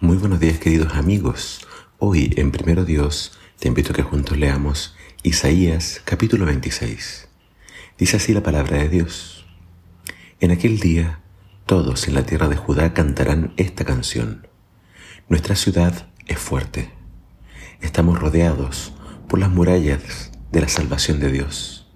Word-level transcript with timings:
Muy 0.00 0.16
buenos 0.16 0.38
días 0.38 0.60
queridos 0.60 0.94
amigos. 0.94 1.66
Hoy 1.98 2.32
en 2.36 2.52
Primero 2.52 2.84
Dios 2.84 3.36
te 3.58 3.66
invito 3.66 3.90
a 3.90 3.96
que 3.96 4.04
juntos 4.04 4.38
leamos 4.38 4.94
Isaías 5.24 6.00
capítulo 6.04 6.46
26. 6.46 7.26
Dice 7.98 8.16
así 8.16 8.32
la 8.32 8.44
palabra 8.44 8.78
de 8.78 8.88
Dios. 8.88 9.44
En 10.38 10.52
aquel 10.52 10.78
día 10.78 11.18
todos 11.66 12.06
en 12.06 12.14
la 12.14 12.24
tierra 12.24 12.46
de 12.46 12.54
Judá 12.54 12.94
cantarán 12.94 13.52
esta 13.56 13.84
canción. 13.84 14.46
Nuestra 15.28 15.56
ciudad 15.56 16.06
es 16.28 16.38
fuerte. 16.38 16.92
Estamos 17.80 18.20
rodeados 18.20 18.94
por 19.28 19.40
las 19.40 19.50
murallas 19.50 20.30
de 20.52 20.60
la 20.60 20.68
salvación 20.68 21.18
de 21.18 21.32
Dios. 21.32 21.90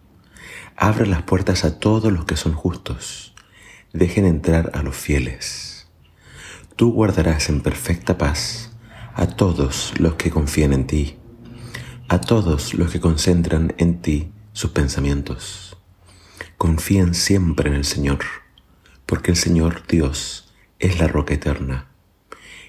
Abre 0.75 1.07
las 1.07 1.23
puertas 1.23 1.64
a 1.64 1.79
todos 1.79 2.12
los 2.12 2.25
que 2.25 2.37
son 2.37 2.55
justos. 2.55 3.32
Dejen 3.93 4.27
entrar 4.27 4.73
a 4.75 4.82
los 4.82 4.96
fieles 4.96 5.71
Tú 6.77 6.91
guardarás 6.91 7.50
en 7.50 7.61
perfecta 7.61 8.16
paz 8.16 8.73
a 9.14 9.27
todos 9.27 9.92
los 9.98 10.15
que 10.15 10.30
confían 10.30 10.73
en 10.73 10.87
ti, 10.87 11.16
a 12.09 12.19
todos 12.19 12.73
los 12.73 12.91
que 12.91 12.98
concentran 12.98 13.74
en 13.77 14.01
ti 14.01 14.33
sus 14.55 14.70
pensamientos. 14.70 15.77
Confían 16.56 17.15
siempre 17.15 17.69
en 17.69 17.77
el 17.77 17.84
Señor, 17.84 18.20
porque 19.05 19.30
el 19.30 19.37
Señor 19.37 19.87
Dios 19.87 20.55
es 20.79 20.98
la 20.98 21.09
roca 21.09 21.34
eterna. 21.34 21.88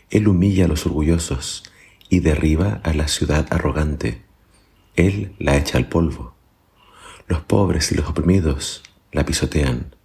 Él 0.10 0.28
humilla 0.28 0.66
a 0.66 0.68
los 0.68 0.86
orgullosos 0.86 1.64
y 2.10 2.20
derriba 2.20 2.82
a 2.84 2.94
la 2.94 3.08
ciudad 3.08 3.48
arrogante. 3.52 4.22
Él 4.98 5.34
la 5.40 5.56
echa 5.56 5.78
al 5.78 5.88
polvo. 5.88 6.36
Los 7.28 7.40
pobres 7.42 7.92
y 7.94 7.96
los 7.96 8.10
oprimidos 8.10 8.84
la 9.14 9.26
pisotean, 9.26 9.96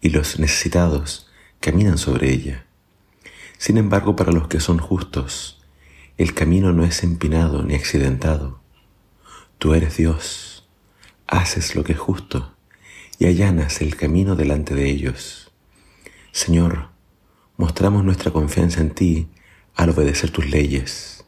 y 0.00 0.08
los 0.08 0.38
necesitados 0.38 1.30
caminan 1.60 1.98
sobre 1.98 2.32
ella. 2.32 2.66
Sin 3.64 3.78
embargo, 3.78 4.14
para 4.14 4.30
los 4.30 4.46
que 4.46 4.60
son 4.60 4.76
justos, 4.76 5.58
el 6.18 6.34
camino 6.34 6.74
no 6.74 6.84
es 6.84 7.02
empinado 7.02 7.62
ni 7.62 7.74
accidentado. 7.74 8.60
Tú 9.56 9.72
eres 9.72 9.96
Dios, 9.96 10.68
haces 11.26 11.74
lo 11.74 11.82
que 11.82 11.92
es 11.92 11.98
justo 11.98 12.54
y 13.18 13.24
allanas 13.24 13.80
el 13.80 13.96
camino 13.96 14.36
delante 14.36 14.74
de 14.74 14.90
ellos. 14.90 15.50
Señor, 16.30 16.90
mostramos 17.56 18.04
nuestra 18.04 18.30
confianza 18.32 18.82
en 18.82 18.90
ti 18.90 19.30
al 19.74 19.88
obedecer 19.88 20.30
tus 20.30 20.46
leyes. 20.46 21.24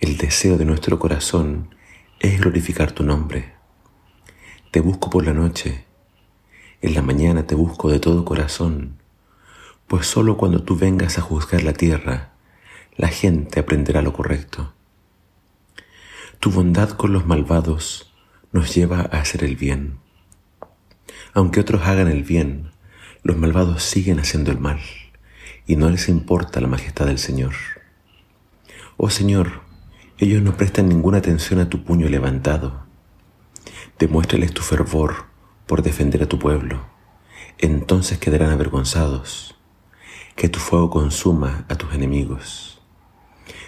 El 0.00 0.16
deseo 0.16 0.58
de 0.58 0.64
nuestro 0.64 0.98
corazón 0.98 1.72
es 2.18 2.40
glorificar 2.40 2.90
tu 2.90 3.04
nombre. 3.04 3.54
Te 4.72 4.80
busco 4.80 5.08
por 5.08 5.24
la 5.24 5.32
noche, 5.32 5.84
en 6.82 6.94
la 6.94 7.02
mañana 7.02 7.46
te 7.46 7.54
busco 7.54 7.92
de 7.92 8.00
todo 8.00 8.24
corazón 8.24 9.03
pues 9.86 10.06
solo 10.06 10.36
cuando 10.36 10.62
tú 10.62 10.76
vengas 10.76 11.18
a 11.18 11.22
juzgar 11.22 11.62
la 11.62 11.72
tierra, 11.72 12.32
la 12.96 13.08
gente 13.08 13.60
aprenderá 13.60 14.02
lo 14.02 14.12
correcto. 14.12 14.72
Tu 16.40 16.50
bondad 16.50 16.90
con 16.90 17.12
los 17.12 17.26
malvados 17.26 18.12
nos 18.52 18.74
lleva 18.74 19.00
a 19.00 19.20
hacer 19.20 19.44
el 19.44 19.56
bien. 19.56 19.98
Aunque 21.32 21.60
otros 21.60 21.82
hagan 21.86 22.08
el 22.08 22.22
bien, 22.22 22.70
los 23.22 23.36
malvados 23.36 23.82
siguen 23.82 24.20
haciendo 24.20 24.52
el 24.52 24.58
mal 24.58 24.80
y 25.66 25.76
no 25.76 25.90
les 25.90 26.08
importa 26.08 26.60
la 26.60 26.68
majestad 26.68 27.06
del 27.06 27.18
Señor. 27.18 27.54
Oh 28.96 29.10
Señor, 29.10 29.62
ellos 30.18 30.42
no 30.42 30.56
prestan 30.56 30.88
ninguna 30.88 31.18
atención 31.18 31.58
a 31.60 31.68
tu 31.68 31.82
puño 31.82 32.08
levantado. 32.08 32.84
Demuéstrales 33.98 34.52
tu 34.52 34.62
fervor 34.62 35.26
por 35.66 35.82
defender 35.82 36.22
a 36.22 36.28
tu 36.28 36.38
pueblo. 36.38 36.86
Entonces 37.58 38.18
quedarán 38.18 38.50
avergonzados 38.50 39.56
que 40.36 40.48
tu 40.48 40.58
fuego 40.58 40.90
consuma 40.90 41.64
a 41.68 41.76
tus 41.76 41.94
enemigos. 41.94 42.80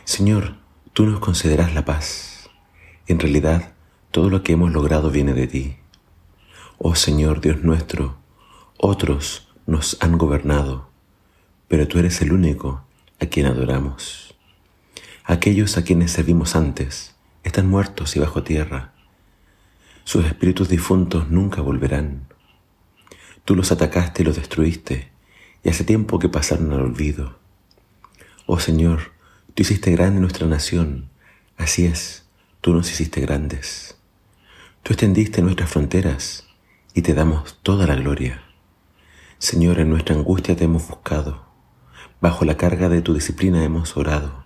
Señor, 0.05 0.56
tú 0.92 1.06
nos 1.06 1.20
concederás 1.20 1.75
la 1.75 1.84
paz. 1.84 2.50
En 3.06 3.20
realidad, 3.20 3.75
todo 4.11 4.31
lo 4.31 4.42
que 4.42 4.53
hemos 4.53 4.73
logrado 4.73 5.11
viene 5.11 5.33
de 5.33 5.47
ti. 5.47 5.77
Oh 6.79 6.95
Señor 6.95 7.41
Dios 7.41 7.63
nuestro, 7.63 8.17
otros 8.79 9.48
nos 9.67 9.96
han 10.01 10.18
gobernado, 10.18 10.91
pero 11.68 11.86
tú 11.86 11.98
eres 11.98 12.20
el 12.20 12.33
único 12.33 12.85
a 13.20 13.27
quien 13.27 13.46
adoramos. 13.46 14.35
Aquellos 15.24 15.77
a 15.77 15.85
quienes 15.85 16.12
servimos 16.12 16.57
antes 16.57 17.14
están 17.45 17.68
muertos 17.68 18.17
y 18.17 18.20
bajo 18.20 18.42
tierra. 18.42 18.92
Sus 20.05 20.24
espíritus 20.24 20.68
difuntos 20.68 21.30
nunca 21.30 21.62
volverán. 21.62 22.27
Tú 23.45 23.55
los 23.55 23.70
atacaste 23.70 24.23
y 24.23 24.24
los 24.24 24.36
destruiste 24.36 25.16
y 25.67 25.69
hace 25.69 25.83
tiempo 25.83 26.21
que 26.21 26.29
pasaron 26.29 26.73
al 26.73 26.81
olvido. 26.81 27.41
Oh 28.47 28.61
Señor, 28.61 29.11
tú 29.53 29.63
hiciste 29.65 29.91
grande 29.91 30.21
nuestra 30.21 30.47
nación, 30.47 31.11
así 31.57 31.87
es, 31.87 32.29
tú 32.61 32.73
nos 32.73 32.89
hiciste 32.89 33.21
grandes. 33.21 33.99
Tú 34.85 34.93
extendiste 34.93 35.43
nuestras 35.43 35.69
fronteras 35.69 36.47
y 36.95 37.03
te 37.03 37.15
damos 37.15 37.59
toda 37.65 37.89
la 37.89 37.97
gloria. 37.97 38.45
Señor, 39.39 39.81
en 39.81 39.91
nuestra 39.91 40.15
angustia 40.15 40.55
te 40.55 40.63
hemos 40.63 40.87
buscado, 40.87 41.45
bajo 42.21 42.45
la 42.45 42.57
carga 42.57 42.89
de 42.89 43.03
tu 43.03 43.13
disciplina 43.13 43.65
hemos 43.65 43.97
orado. 43.97 44.45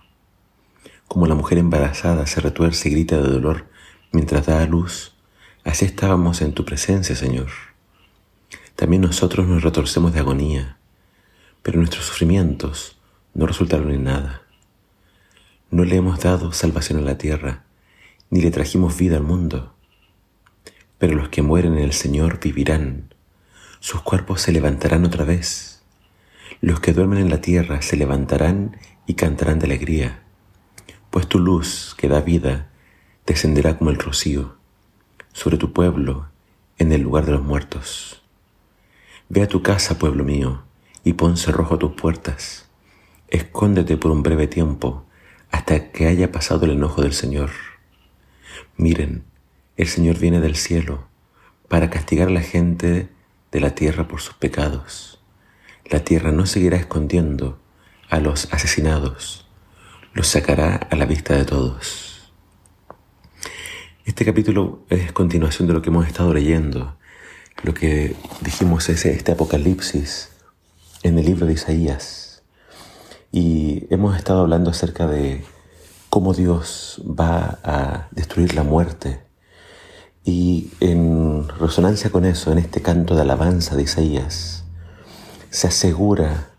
Como 1.07 1.27
la 1.27 1.35
mujer 1.35 1.59
embarazada 1.59 2.27
se 2.27 2.41
retuerce 2.41 2.89
y 2.89 2.93
grita 2.93 3.19
de 3.19 3.29
dolor 3.29 3.69
mientras 4.11 4.47
da 4.47 4.63
a 4.63 4.67
luz, 4.67 5.15
así 5.65 5.85
estábamos 5.85 6.41
en 6.41 6.55
tu 6.55 6.65
presencia, 6.65 7.15
Señor. 7.15 7.51
También 8.75 9.03
nosotros 9.03 9.47
nos 9.47 9.63
retorcemos 9.63 10.15
de 10.15 10.21
agonía 10.21 10.80
pero 11.62 11.78
nuestros 11.78 12.06
sufrimientos 12.06 12.98
no 13.34 13.47
resultaron 13.47 13.91
en 13.93 14.04
nada. 14.04 14.43
No 15.71 15.84
le 15.84 15.97
hemos 15.97 16.21
dado 16.21 16.53
salvación 16.53 16.98
a 16.98 17.03
la 17.03 17.19
tierra, 17.19 17.65
ni 18.31 18.41
le 18.41 18.50
trajimos 18.50 18.97
vida 18.97 19.16
al 19.16 19.22
mundo. 19.22 19.75
Pero 20.98 21.15
los 21.15 21.28
que 21.28 21.43
mueren 21.43 21.75
en 21.75 21.84
el 21.84 21.93
Señor 21.93 22.41
vivirán, 22.41 23.15
sus 23.78 24.03
cuerpos 24.03 24.43
se 24.43 24.53
levantarán 24.53 25.04
otra 25.04 25.25
vez. 25.25 25.82
Los 26.60 26.81
que 26.81 26.93
duermen 26.93 27.19
en 27.19 27.31
la 27.31 27.41
tierra 27.41 27.82
se 27.82 27.97
levantarán 27.97 28.77
y 29.06 29.15
cantarán 29.15 29.59
de 29.59 29.66
alegría, 29.66 30.22
pues 31.10 31.27
tu 31.27 31.38
luz 31.38 31.94
que 31.97 32.09
da 32.09 32.21
vida 32.21 32.71
descenderá 33.27 33.78
como 33.78 33.91
el 33.91 33.98
rocío 33.98 34.56
sobre 35.32 35.56
tu 35.56 35.72
pueblo 35.72 36.28
en 36.78 36.92
el 36.92 37.03
lugar 37.03 37.27
de 37.27 37.32
los 37.32 37.42
muertos. 37.42 38.22
Ve 39.28 39.42
a 39.42 39.48
tu 39.48 39.62
casa, 39.62 39.98
pueblo 39.98 40.25
mío, 40.25 40.62
y 41.05 41.15
pon 41.15 41.37
cerrojo 41.37 41.75
a 41.75 41.78
tus 41.78 41.93
puertas. 41.93 42.69
Escóndete 43.28 43.97
por 43.97 44.11
un 44.11 44.22
breve 44.22 44.47
tiempo 44.47 45.05
hasta 45.50 45.91
que 45.91 46.06
haya 46.06 46.31
pasado 46.33 46.66
el 46.66 46.72
enojo 46.72 47.03
del 47.03 47.12
Señor. 47.12 47.50
Miren, 48.77 49.25
el 49.77 49.89
Señor 49.89 50.19
viene 50.19 50.41
del 50.41 50.56
cielo 50.56 51.09
para 51.69 51.91
castigar 51.91 52.28
a 52.28 52.33
la 52.33 52.43
gente 52.43 53.09
de 53.53 53.60
la 53.60 53.75
tierra 53.75 54.09
por 54.09 54.21
sus 54.21 54.34
pecados. 54.34 55.21
La 55.87 56.00
tierra 56.00 56.33
no 56.33 56.47
seguirá 56.47 56.77
escondiendo 56.77 57.60
a 58.09 58.21
los 58.21 58.53
asesinados, 58.53 59.49
los 60.12 60.27
sacará 60.27 60.77
a 60.77 60.97
la 60.97 61.06
vista 61.06 61.34
de 61.34 61.44
todos. 61.44 62.33
Este 64.05 64.25
capítulo 64.25 64.84
es 64.89 65.12
continuación 65.12 65.69
de 65.69 65.75
lo 65.75 65.83
que 65.83 65.91
hemos 65.91 66.06
estado 66.06 66.34
leyendo. 66.34 66.97
Lo 67.62 67.75
que 67.75 68.16
dijimos 68.41 68.89
es 68.89 69.06
este 69.06 69.33
apocalipsis 69.33 70.30
en 71.03 71.19
el 71.19 71.25
libro 71.25 71.47
de 71.47 71.55
Isaías 71.55 72.43
y 73.33 73.87
hemos 73.91 74.16
estado 74.16 74.41
hablando 74.41 74.71
acerca 74.71 75.06
de 75.06 75.44
cómo 76.09 76.34
Dios 76.34 77.00
va 77.06 77.61
a 77.62 78.09
destruir 78.11 78.55
la 78.55 78.65
muerte. 78.65 79.22
Y 80.25 80.71
en 80.81 81.49
resonancia 81.49 82.10
con 82.10 82.25
eso, 82.25 82.53
en 82.53 82.59
este 82.59 82.83
canto 82.83 83.15
de 83.15 83.22
alabanza 83.22 83.77
de 83.77 83.84
Isaías, 83.84 84.65
se 85.50 85.69
asegura 85.69 86.50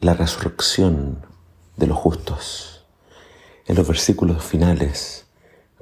la 0.00 0.14
resurrección 0.14 1.24
de 1.76 1.86
los 1.86 1.96
justos. 1.96 2.84
En 3.66 3.76
los 3.76 3.88
versículos 3.88 4.44
finales, 4.44 5.26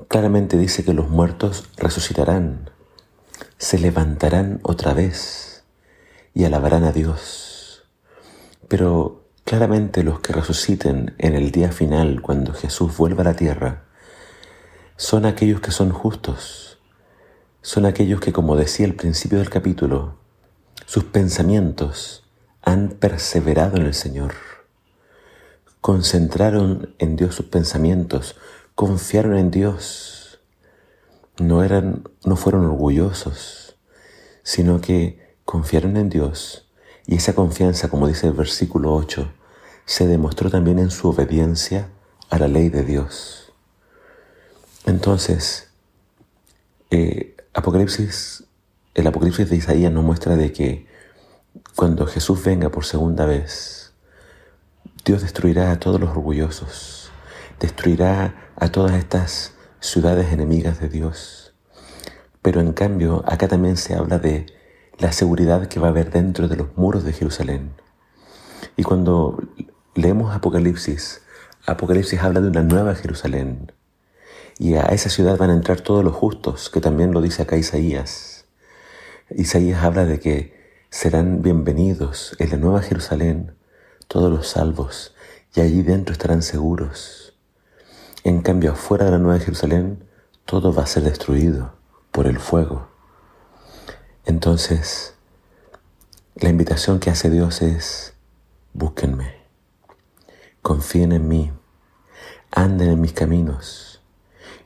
claramente 0.08 0.56
dice 0.56 0.84
que 0.84 0.94
los 0.94 1.08
muertos 1.08 1.70
resucitarán, 1.76 2.70
se 3.58 3.78
levantarán 3.78 4.60
otra 4.62 4.94
vez 4.94 5.64
y 6.34 6.44
alabarán 6.44 6.84
a 6.84 6.92
Dios. 6.92 7.51
Pero 8.72 9.26
claramente 9.44 10.02
los 10.02 10.20
que 10.20 10.32
resuciten 10.32 11.14
en 11.18 11.34
el 11.34 11.50
día 11.50 11.72
final, 11.72 12.22
cuando 12.22 12.54
Jesús 12.54 12.96
vuelva 12.96 13.20
a 13.20 13.24
la 13.24 13.36
tierra, 13.36 13.84
son 14.96 15.26
aquellos 15.26 15.60
que 15.60 15.70
son 15.70 15.90
justos, 15.90 16.78
son 17.60 17.84
aquellos 17.84 18.18
que, 18.20 18.32
como 18.32 18.56
decía 18.56 18.86
al 18.86 18.94
principio 18.94 19.40
del 19.40 19.50
capítulo, 19.50 20.16
sus 20.86 21.04
pensamientos 21.04 22.24
han 22.62 22.88
perseverado 22.88 23.76
en 23.76 23.82
el 23.82 23.92
Señor, 23.92 24.32
concentraron 25.82 26.94
en 26.98 27.16
Dios 27.16 27.34
sus 27.34 27.44
pensamientos, 27.44 28.36
confiaron 28.74 29.36
en 29.36 29.50
Dios, 29.50 30.40
no 31.38 31.62
eran, 31.62 32.04
no 32.24 32.36
fueron 32.36 32.64
orgullosos, 32.64 33.76
sino 34.42 34.80
que 34.80 35.36
confiaron 35.44 35.98
en 35.98 36.08
Dios 36.08 36.71
y 37.06 37.16
esa 37.16 37.34
confianza, 37.34 37.88
como 37.88 38.06
dice 38.06 38.28
el 38.28 38.32
versículo 38.32 38.94
8, 38.94 39.32
se 39.84 40.06
demostró 40.06 40.50
también 40.50 40.78
en 40.78 40.90
su 40.90 41.08
obediencia 41.08 41.88
a 42.30 42.38
la 42.38 42.48
ley 42.48 42.68
de 42.68 42.84
Dios. 42.84 43.52
Entonces, 44.86 45.68
eh, 46.90 47.36
Apocalipsis, 47.54 48.44
el 48.94 49.06
Apocalipsis 49.06 49.50
de 49.50 49.56
Isaías 49.56 49.92
nos 49.92 50.04
muestra 50.04 50.36
de 50.36 50.52
que 50.52 50.86
cuando 51.76 52.06
Jesús 52.06 52.42
venga 52.44 52.70
por 52.70 52.84
segunda 52.84 53.26
vez, 53.26 53.92
Dios 55.04 55.22
destruirá 55.22 55.72
a 55.72 55.80
todos 55.80 56.00
los 56.00 56.10
orgullosos, 56.10 57.10
destruirá 57.60 58.50
a 58.56 58.68
todas 58.68 58.94
estas 58.94 59.54
ciudades 59.80 60.32
enemigas 60.32 60.80
de 60.80 60.88
Dios. 60.88 61.54
Pero 62.40 62.60
en 62.60 62.72
cambio, 62.72 63.24
acá 63.26 63.48
también 63.48 63.76
se 63.76 63.94
habla 63.94 64.18
de 64.18 64.46
la 65.02 65.10
seguridad 65.10 65.66
que 65.66 65.80
va 65.80 65.88
a 65.88 65.90
haber 65.90 66.12
dentro 66.12 66.46
de 66.46 66.54
los 66.54 66.76
muros 66.76 67.02
de 67.02 67.12
Jerusalén. 67.12 67.72
Y 68.76 68.84
cuando 68.84 69.42
leemos 69.96 70.32
Apocalipsis, 70.32 71.22
Apocalipsis 71.66 72.20
habla 72.20 72.40
de 72.40 72.46
una 72.46 72.62
nueva 72.62 72.94
Jerusalén. 72.94 73.72
Y 74.60 74.74
a 74.74 74.82
esa 74.82 75.10
ciudad 75.10 75.36
van 75.36 75.50
a 75.50 75.54
entrar 75.54 75.80
todos 75.80 76.04
los 76.04 76.14
justos, 76.14 76.70
que 76.70 76.80
también 76.80 77.10
lo 77.10 77.20
dice 77.20 77.42
acá 77.42 77.56
Isaías. 77.56 78.44
Isaías 79.28 79.82
habla 79.82 80.04
de 80.04 80.20
que 80.20 80.54
serán 80.88 81.42
bienvenidos 81.42 82.36
en 82.38 82.50
la 82.50 82.56
nueva 82.56 82.80
Jerusalén 82.82 83.56
todos 84.06 84.30
los 84.30 84.46
salvos, 84.46 85.16
y 85.56 85.62
allí 85.62 85.82
dentro 85.82 86.12
estarán 86.12 86.42
seguros. 86.42 87.34
En 88.22 88.40
cambio, 88.40 88.70
afuera 88.70 89.06
de 89.06 89.10
la 89.10 89.18
nueva 89.18 89.40
Jerusalén, 89.40 90.04
todo 90.44 90.72
va 90.72 90.84
a 90.84 90.86
ser 90.86 91.02
destruido 91.02 91.74
por 92.12 92.28
el 92.28 92.38
fuego. 92.38 92.91
Entonces, 94.24 95.14
la 96.36 96.48
invitación 96.48 97.00
que 97.00 97.10
hace 97.10 97.28
Dios 97.28 97.60
es, 97.60 98.14
búsquenme, 98.72 99.34
confíen 100.62 101.10
en 101.10 101.26
mí, 101.26 101.52
anden 102.52 102.90
en 102.90 103.00
mis 103.00 103.14
caminos, 103.14 104.00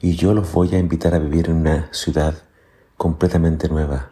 y 0.01 0.15
yo 0.17 0.35
los 0.35 0.53
voy 0.53 0.75
a 0.75 0.79
invitar 0.79 1.15
a 1.15 1.19
vivir 1.19 1.49
en 1.49 1.57
una 1.57 1.89
ciudad 1.95 2.35
completamente 2.99 3.69
nueva, 3.71 4.11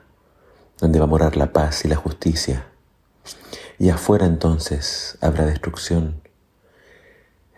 donde 0.78 0.98
va 0.98 1.04
a 1.04 1.08
morar 1.08 1.36
la 1.36 1.52
paz 1.52 1.84
y 1.84 1.88
la 1.88 1.96
justicia. 1.96 2.66
Y 3.78 3.90
afuera 3.90 4.24
entonces 4.24 5.18
habrá 5.20 5.44
destrucción. 5.44 6.22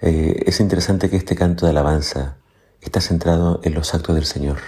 Eh, 0.00 0.42
es 0.46 0.58
interesante 0.58 1.08
que 1.08 1.16
este 1.16 1.36
canto 1.36 1.66
de 1.66 1.70
alabanza 1.70 2.36
está 2.80 3.00
centrado 3.00 3.60
en 3.62 3.74
los 3.74 3.94
actos 3.94 4.16
del 4.16 4.26
Señor. 4.26 4.58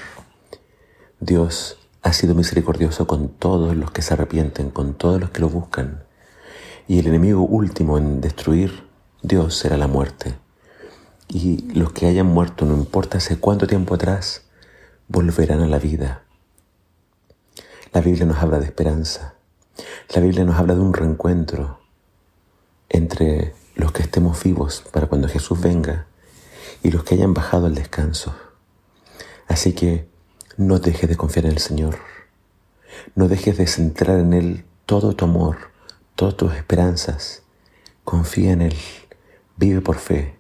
Dios 1.21 1.78
ha 2.03 2.13
sido 2.13 2.35
misericordioso 2.35 3.07
con 3.07 3.29
todos 3.29 3.77
los 3.77 3.91
que 3.91 4.03
se 4.03 4.15
arrepienten, 4.15 4.71
con 4.71 4.95
todos 4.95 5.21
los 5.21 5.31
que 5.31 5.41
lo 5.41 5.49
buscan. 5.49 6.05
Y 6.87 6.99
el 6.99 7.07
enemigo 7.07 7.43
último 7.43 7.99
en 7.99 8.21
destruir 8.21 8.85
Dios 9.23 9.57
será 9.57 9.77
la 9.77 9.89
muerte. 9.89 10.37
Y 11.29 11.73
los 11.75 11.93
que 11.93 12.07
hayan 12.07 12.27
muerto, 12.27 12.65
no 12.65 12.75
importa 12.75 13.19
hace 13.19 13.39
cuánto 13.39 13.67
tiempo 13.67 13.95
atrás, 13.95 14.47
volverán 15.09 15.61
a 15.61 15.67
la 15.67 15.79
vida. 15.79 16.23
La 17.93 18.01
Biblia 18.01 18.27
nos 18.27 18.39
habla 18.39 18.59
de 18.59 18.67
esperanza. 18.67 19.35
La 20.15 20.21
Biblia 20.21 20.45
nos 20.45 20.57
habla 20.57 20.75
de 20.75 20.81
un 20.81 20.95
reencuentro 20.95 21.81
entre 22.89 23.55
los 23.75 23.93
que 23.93 24.03
estemos 24.03 24.43
vivos 24.43 24.85
para 24.93 25.07
cuando 25.07 25.29
Jesús 25.29 25.61
venga 25.61 26.07
y 26.83 26.91
los 26.91 27.05
que 27.05 27.15
hayan 27.15 27.35
bajado 27.35 27.67
al 27.67 27.75
descanso. 27.75 28.35
Así 29.47 29.73
que 29.73 30.09
no 30.59 30.81
dejes 30.81 31.09
de 31.09 31.17
confiar 31.17 31.47
en 31.47 31.53
el 31.53 31.59
Señor. 31.59 31.99
No 33.15 33.29
dejes 33.29 33.57
de 33.57 33.69
centrar 33.69 34.19
en 34.19 34.35
Él 34.35 34.65
todo 34.87 35.15
tu 35.15 35.25
amor, 35.25 35.57
todas 36.17 36.37
tus 36.37 36.53
esperanzas. 36.53 37.43
Confía 38.03 38.53
en 38.53 38.63
Él, 38.63 38.77
vive 39.57 39.81
por 39.81 39.99
fe 39.99 40.35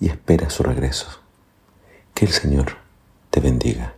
y 0.00 0.08
espera 0.08 0.50
su 0.50 0.62
regreso. 0.62 1.08
Que 2.12 2.26
el 2.26 2.32
Señor 2.32 2.76
te 3.30 3.40
bendiga. 3.40 3.94